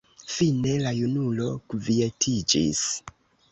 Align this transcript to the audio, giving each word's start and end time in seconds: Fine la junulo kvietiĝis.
Fine 0.37 0.71
la 0.85 0.93
junulo 1.01 1.51
kvietiĝis. 1.75 2.83